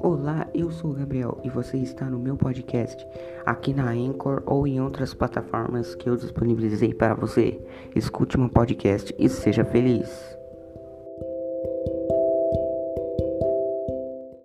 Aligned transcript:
Olá, 0.00 0.46
eu 0.54 0.70
sou 0.70 0.92
o 0.92 0.94
Gabriel 0.94 1.40
e 1.42 1.50
você 1.50 1.76
está 1.76 2.04
no 2.04 2.20
meu 2.20 2.36
podcast, 2.36 3.04
aqui 3.44 3.74
na 3.74 3.90
Anchor 3.90 4.44
ou 4.46 4.64
em 4.64 4.80
outras 4.80 5.12
plataformas 5.12 5.96
que 5.96 6.08
eu 6.08 6.16
disponibilizei 6.16 6.94
para 6.94 7.14
você. 7.14 7.60
Escute 7.96 8.38
meu 8.38 8.48
podcast 8.48 9.12
e 9.18 9.28
seja 9.28 9.64
feliz. 9.64 10.27